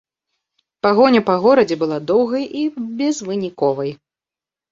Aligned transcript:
Пагоня 0.85 1.21
па 1.27 1.33
горадзе 1.43 1.75
была 1.83 1.99
доўгай 2.11 2.43
і 2.61 2.63
безвыніковай. 3.01 3.91